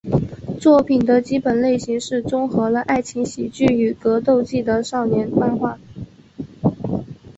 [0.59, 5.77] 作品的基本类型是综合了爱情喜剧与格斗技的少年漫画。